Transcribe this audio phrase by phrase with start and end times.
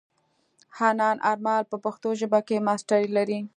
[0.77, 3.39] حنان آرمل په پښتو ژبه کې ماسټري لري.